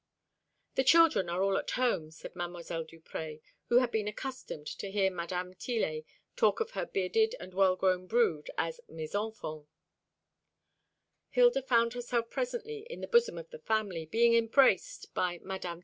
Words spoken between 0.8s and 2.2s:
children are all at home,"